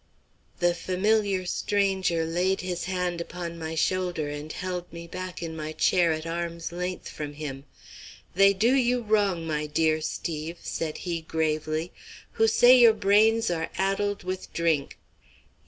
The 0.57 0.73
familiar 0.73 1.45
stranger 1.45 2.25
laid 2.25 2.61
his 2.61 2.85
hand 2.85 3.21
upon 3.21 3.59
my 3.59 3.75
shoulder 3.75 4.29
and 4.29 4.51
held 4.51 4.91
me 4.91 5.05
back 5.05 5.43
in 5.43 5.55
my 5.55 5.73
chair 5.73 6.11
at 6.11 6.25
arm's 6.25 6.71
length 6.71 7.07
from 7.07 7.33
him. 7.33 7.65
"They 8.33 8.51
do 8.53 8.73
you 8.73 9.03
wrong, 9.03 9.45
my 9.45 9.67
dear 9.67 10.01
Steve," 10.01 10.57
said 10.63 10.97
he, 11.05 11.21
gravely, 11.21 11.91
"who 12.31 12.47
say 12.47 12.79
your 12.79 12.93
brains 12.93 13.51
are 13.51 13.69
addled 13.77 14.23
with 14.23 14.51
drink. 14.53 14.97